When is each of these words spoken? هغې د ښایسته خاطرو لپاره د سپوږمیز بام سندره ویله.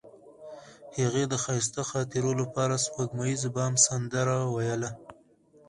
هغې 0.97 1.23
د 1.27 1.33
ښایسته 1.43 1.81
خاطرو 1.89 2.31
لپاره 2.41 2.75
د 2.77 2.81
سپوږمیز 2.85 3.41
بام 3.55 3.73
سندره 3.85 4.35
ویله. 4.55 4.89